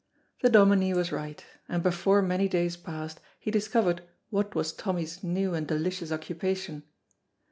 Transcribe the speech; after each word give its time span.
The 0.41 0.49
Dominie 0.49 0.95
was 0.95 1.11
right, 1.11 1.45
and 1.69 1.83
before 1.83 2.23
many 2.23 2.47
days 2.47 2.75
passed 2.75 3.19
he 3.37 3.51
discovered 3.51 4.01
what 4.31 4.55
was 4.55 4.73
Tommy's 4.73 5.23
new 5.23 5.53
and 5.53 5.67
delicious 5.67 6.11
occupation. 6.11 6.81